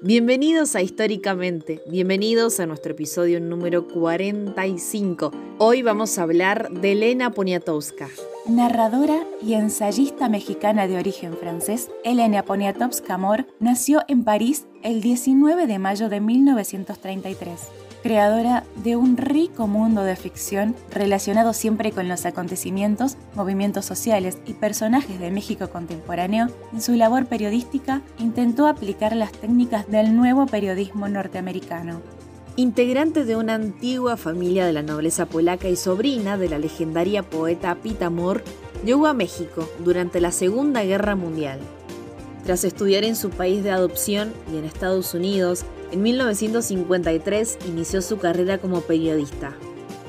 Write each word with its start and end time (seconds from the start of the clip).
Bienvenidos 0.00 0.74
a 0.74 0.82
Históricamente, 0.82 1.82
bienvenidos 1.86 2.58
a 2.58 2.66
nuestro 2.66 2.92
episodio 2.92 3.40
número 3.40 3.86
45. 3.86 5.30
Hoy 5.58 5.82
vamos 5.82 6.18
a 6.18 6.22
hablar 6.22 6.70
de 6.70 6.92
Elena 6.92 7.30
Poniatowska. 7.30 8.08
Narradora 8.46 9.24
y 9.40 9.54
ensayista 9.54 10.28
mexicana 10.28 10.88
de 10.88 10.98
origen 10.98 11.36
francés, 11.36 11.90
Elena 12.04 12.44
Poniatowska 12.44 13.14
Amor 13.14 13.46
nació 13.60 14.02
en 14.08 14.24
París 14.24 14.66
el 14.82 15.00
19 15.02 15.66
de 15.66 15.78
mayo 15.78 16.08
de 16.08 16.20
1933 16.20 17.60
creadora 18.02 18.64
de 18.76 18.96
un 18.96 19.16
rico 19.16 19.66
mundo 19.66 20.02
de 20.02 20.16
ficción 20.16 20.74
relacionado 20.90 21.52
siempre 21.52 21.92
con 21.92 22.08
los 22.08 22.26
acontecimientos, 22.26 23.16
movimientos 23.34 23.84
sociales 23.84 24.38
y 24.44 24.54
personajes 24.54 25.20
de 25.20 25.30
México 25.30 25.70
contemporáneo, 25.70 26.48
en 26.72 26.82
su 26.82 26.92
labor 26.94 27.26
periodística 27.26 28.02
intentó 28.18 28.66
aplicar 28.66 29.14
las 29.14 29.32
técnicas 29.32 29.88
del 29.88 30.16
nuevo 30.16 30.46
periodismo 30.46 31.08
norteamericano. 31.08 32.00
Integrante 32.56 33.24
de 33.24 33.36
una 33.36 33.54
antigua 33.54 34.18
familia 34.18 34.66
de 34.66 34.74
la 34.74 34.82
nobleza 34.82 35.24
polaca 35.24 35.68
y 35.68 35.76
sobrina 35.76 36.36
de 36.36 36.50
la 36.50 36.58
legendaria 36.58 37.22
poeta 37.22 37.76
Pita 37.76 38.10
Moore, 38.10 38.44
llegó 38.84 39.06
a 39.06 39.14
México 39.14 39.68
durante 39.78 40.20
la 40.20 40.32
Segunda 40.32 40.82
Guerra 40.82 41.16
Mundial. 41.16 41.60
Tras 42.44 42.64
estudiar 42.64 43.04
en 43.04 43.16
su 43.16 43.30
país 43.30 43.62
de 43.62 43.70
adopción 43.70 44.32
y 44.52 44.58
en 44.58 44.64
Estados 44.64 45.14
Unidos, 45.14 45.64
en 45.92 46.02
1953 46.02 47.58
inició 47.68 48.00
su 48.02 48.18
carrera 48.18 48.58
como 48.58 48.80
periodista, 48.80 49.54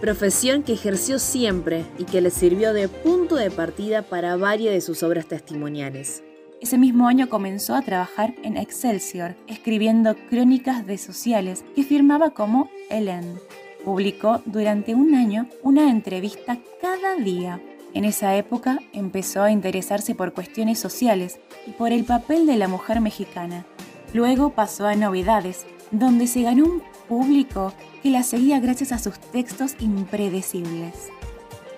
profesión 0.00 0.62
que 0.62 0.72
ejerció 0.72 1.18
siempre 1.18 1.84
y 1.98 2.04
que 2.04 2.20
le 2.20 2.30
sirvió 2.30 2.72
de 2.72 2.88
punto 2.88 3.34
de 3.34 3.50
partida 3.50 4.02
para 4.02 4.36
varias 4.36 4.72
de 4.72 4.80
sus 4.80 5.02
obras 5.02 5.26
testimoniales. 5.26 6.22
Ese 6.60 6.78
mismo 6.78 7.08
año 7.08 7.28
comenzó 7.28 7.74
a 7.74 7.82
trabajar 7.82 8.34
en 8.44 8.56
Excelsior, 8.56 9.34
escribiendo 9.48 10.14
crónicas 10.30 10.86
de 10.86 10.96
sociales 10.96 11.64
que 11.74 11.82
firmaba 11.82 12.30
como 12.30 12.70
Ellen. 12.88 13.40
Publicó 13.84 14.40
durante 14.44 14.94
un 14.94 15.16
año 15.16 15.48
una 15.64 15.90
entrevista 15.90 16.58
cada 16.80 17.16
día. 17.16 17.60
En 17.94 18.04
esa 18.04 18.36
época 18.36 18.78
empezó 18.92 19.42
a 19.42 19.50
interesarse 19.50 20.14
por 20.14 20.32
cuestiones 20.32 20.78
sociales 20.78 21.40
y 21.66 21.72
por 21.72 21.90
el 21.90 22.04
papel 22.04 22.46
de 22.46 22.56
la 22.56 22.68
mujer 22.68 23.00
mexicana. 23.00 23.66
Luego 24.14 24.50
pasó 24.50 24.86
a 24.86 24.94
Novedades, 24.94 25.66
donde 25.92 26.26
se 26.26 26.42
ganó 26.42 26.64
un 26.64 26.82
público 27.08 27.72
que 28.02 28.10
la 28.10 28.22
seguía 28.22 28.58
gracias 28.58 28.90
a 28.90 28.98
sus 28.98 29.18
textos 29.18 29.76
impredecibles. 29.78 31.10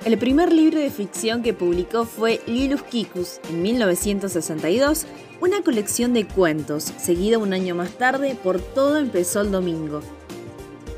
El 0.05 0.19
primer 0.19 0.53
libro 0.53 0.79
de 0.79 0.91
ficción 0.91 1.43
que 1.43 1.55
publicó 1.55 2.05
fue 2.05 2.41
Lilus 2.47 2.83
Kikus 2.83 3.41
en 3.49 3.63
1962, 3.63 5.07
una 5.41 5.63
colección 5.63 6.13
de 6.13 6.27
cuentos, 6.27 6.85
seguida 6.99 7.39
un 7.39 7.53
año 7.53 7.75
más 7.75 7.91
tarde 7.93 8.37
por 8.41 8.61
Todo 8.61 8.99
empezó 8.99 9.41
el 9.41 9.51
domingo. 9.51 10.01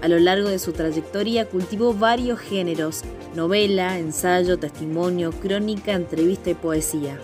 A 0.02 0.08
lo 0.08 0.18
largo 0.18 0.48
de 0.48 0.58
su 0.58 0.72
trayectoria 0.72 1.48
cultivó 1.48 1.94
varios 1.94 2.38
géneros, 2.38 3.02
novela, 3.34 3.98
ensayo, 3.98 4.58
testimonio, 4.58 5.30
crónica, 5.30 5.92
entrevista 5.92 6.50
y 6.50 6.54
poesía. 6.54 7.18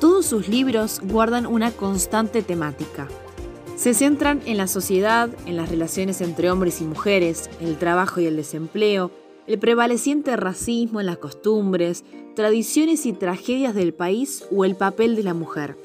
Todos 0.00 0.26
sus 0.26 0.48
libros 0.48 1.00
guardan 1.02 1.46
una 1.46 1.70
constante 1.70 2.42
temática, 2.42 3.06
se 3.82 3.94
centran 3.94 4.40
en 4.46 4.58
la 4.58 4.68
sociedad, 4.68 5.28
en 5.44 5.56
las 5.56 5.68
relaciones 5.68 6.20
entre 6.20 6.52
hombres 6.52 6.80
y 6.80 6.84
mujeres, 6.84 7.50
el 7.60 7.78
trabajo 7.78 8.20
y 8.20 8.26
el 8.26 8.36
desempleo, 8.36 9.10
el 9.48 9.58
prevaleciente 9.58 10.36
racismo 10.36 11.00
en 11.00 11.06
las 11.06 11.18
costumbres, 11.18 12.04
tradiciones 12.36 13.06
y 13.06 13.12
tragedias 13.12 13.74
del 13.74 13.92
país 13.92 14.44
o 14.52 14.64
el 14.64 14.76
papel 14.76 15.16
de 15.16 15.24
la 15.24 15.34
mujer. 15.34 15.76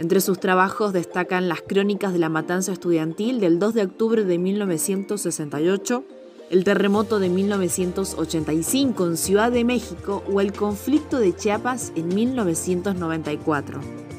Entre 0.00 0.20
sus 0.20 0.40
trabajos 0.40 0.92
destacan 0.92 1.48
las 1.48 1.62
crónicas 1.62 2.12
de 2.12 2.18
la 2.18 2.28
matanza 2.28 2.72
estudiantil 2.72 3.38
del 3.38 3.60
2 3.60 3.74
de 3.74 3.84
octubre 3.84 4.24
de 4.24 4.38
1968, 4.38 6.04
el 6.50 6.64
terremoto 6.64 7.20
de 7.20 7.28
1985 7.28 9.06
en 9.06 9.16
Ciudad 9.16 9.52
de 9.52 9.62
México 9.62 10.24
o 10.26 10.40
el 10.40 10.52
conflicto 10.52 11.20
de 11.20 11.36
Chiapas 11.36 11.92
en 11.94 12.08
1994. 12.08 14.11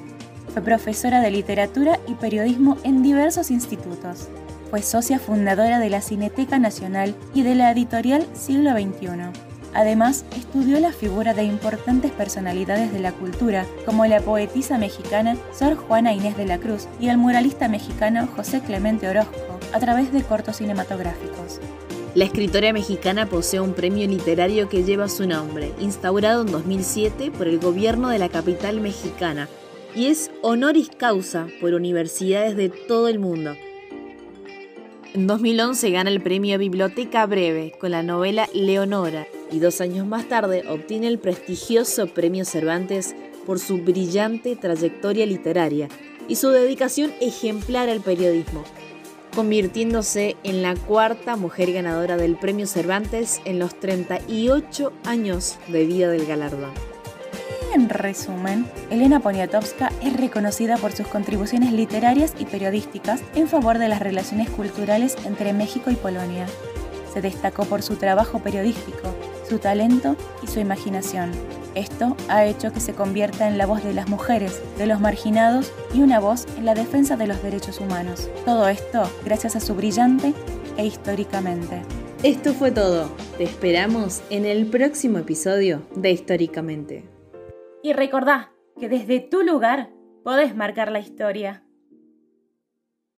Fue 0.54 0.62
profesora 0.62 1.20
de 1.20 1.32
literatura 1.32 2.00
y 2.08 2.14
periodismo 2.14 2.78
en 2.84 3.02
diversos 3.02 3.50
institutos. 3.50 4.28
Fue 4.70 4.84
socia 4.84 5.18
fundadora 5.18 5.80
de 5.80 5.90
la 5.90 6.00
Cineteca 6.00 6.60
Nacional 6.60 7.16
y 7.34 7.42
de 7.42 7.56
la 7.56 7.72
editorial 7.72 8.28
Siglo 8.34 8.72
XXI. 8.74 9.32
Además, 9.74 10.26
estudió 10.38 10.80
la 10.80 10.92
figura 10.92 11.34
de 11.34 11.44
importantes 11.44 12.12
personalidades 12.12 12.94
de 12.94 13.00
la 13.00 13.14
cultura, 13.14 13.66
como 13.88 14.06
la 14.06 14.20
poetisa 14.20 14.78
mexicana 14.78 15.38
Sor 15.58 15.76
Juana 15.76 16.14
Inés 16.14 16.38
de 16.38 16.46
la 16.46 16.60
Cruz 16.60 16.88
y 17.00 17.08
el 17.08 17.18
muralista 17.18 17.68
mexicano 17.68 18.28
José 18.36 18.62
Clemente 18.62 19.10
Orozco, 19.10 19.60
a 19.74 19.80
través 19.80 20.14
de 20.14 20.22
cortos 20.22 20.58
cinematográficos. 20.58 21.60
La 22.14 22.26
escritora 22.26 22.72
mexicana 22.74 23.26
posee 23.26 23.60
un 23.60 23.74
premio 23.74 24.08
literario 24.08 24.70
que 24.70 24.84
lleva 24.84 25.10
su 25.10 25.28
nombre, 25.28 25.72
instaurado 25.80 26.44
en 26.44 26.52
2007 26.52 27.32
por 27.32 27.48
el 27.48 27.58
gobierno 27.58 28.10
de 28.10 28.20
la 28.20 28.30
capital 28.30 28.82
mexicana, 28.82 29.50
y 29.96 30.08
es 30.08 30.32
honoris 30.42 30.90
causa 30.90 31.48
por 31.62 31.74
universidades 31.74 32.56
de 32.56 32.70
todo 32.70 33.08
el 33.08 33.20
mundo. 33.20 33.56
En 35.14 35.28
2011 35.28 35.92
gana 35.92 36.10
el 36.10 36.22
premio 36.22 36.58
Biblioteca 36.58 37.26
Breve 37.28 37.74
con 37.80 37.92
la 37.92 38.02
novela 38.02 38.50
Leonora 38.54 39.28
y 39.52 39.60
dos 39.60 39.80
años 39.82 40.08
más 40.08 40.28
tarde 40.28 40.64
obtiene 40.68 41.08
el 41.08 41.20
prestigioso 41.20 42.08
premio 42.08 42.46
Cervantes 42.46 43.16
por 43.46 43.60
su 43.60 43.78
brillante 43.78 44.56
trayectoria 44.56 45.26
literaria 45.28 45.90
y 46.28 46.36
su 46.36 46.50
dedicación 46.50 47.14
ejemplar 47.22 47.90
al 47.90 48.02
periodismo, 48.02 48.64
convirtiéndose 49.36 50.36
en 50.44 50.64
la 50.64 50.76
cuarta 50.76 51.36
mujer 51.36 51.74
ganadora 51.74 52.18
del 52.18 52.36
premio 52.36 52.66
Cervantes 52.66 53.40
en 53.46 53.60
los 53.60 53.80
38 53.80 54.94
años 55.06 55.58
de 55.68 55.86
vida 55.86 56.10
del 56.10 56.26
galardón. 56.26 56.93
En 57.74 57.90
resumen, 57.90 58.68
Elena 58.92 59.20
Poniatowska 59.20 59.92
es 60.04 60.16
reconocida 60.16 60.78
por 60.78 60.92
sus 60.92 61.08
contribuciones 61.08 61.72
literarias 61.72 62.36
y 62.38 62.46
periodísticas 62.46 63.24
en 63.34 63.48
favor 63.48 63.80
de 63.80 63.88
las 63.88 64.00
relaciones 64.00 64.48
culturales 64.52 65.16
entre 65.26 65.54
México 65.54 65.90
y 65.90 65.96
Polonia. 65.96 66.46
Se 67.12 67.22
destacó 67.22 67.66
por 67.66 67.82
su 67.82 67.96
trabajo 67.96 68.38
periodístico, 68.44 69.16
su 69.50 69.58
talento 69.58 70.16
y 70.44 70.48
su 70.48 70.60
imaginación. 70.60 71.32
Esto 71.74 72.16
ha 72.30 72.46
hecho 72.46 72.72
que 72.72 72.80
se 72.80 72.94
convierta 72.94 73.48
en 73.48 73.58
la 73.58 73.66
voz 73.66 73.84
de 73.84 73.96
las 73.96 74.08
mujeres, 74.08 74.62
de 74.78 74.86
los 74.86 75.00
marginados 75.00 75.72
y 75.96 76.04
una 76.04 76.20
voz 76.20 76.46
en 76.60 76.66
la 76.66 76.76
defensa 76.76 77.18
de 77.18 77.26
los 77.26 77.42
derechos 77.42 77.80
humanos. 77.80 78.30
Todo 78.46 78.68
esto 78.68 79.10
gracias 79.26 79.56
a 79.56 79.60
su 79.60 79.74
brillante 79.74 80.36
e 80.78 80.86
históricamente. 80.86 81.82
Esto 82.22 82.54
fue 82.54 82.70
todo. 82.72 83.10
Te 83.40 83.46
esperamos 83.46 84.22
en 84.30 84.46
el 84.46 84.68
próximo 84.68 85.18
episodio 85.18 85.82
de 85.96 86.12
Históricamente. 86.12 87.13
Y 87.84 87.92
recordá 87.92 88.54
que 88.80 88.88
desde 88.88 89.20
tu 89.20 89.44
lugar 89.44 89.90
podés 90.24 90.56
marcar 90.56 90.90
la 90.90 91.00
historia. 91.00 91.63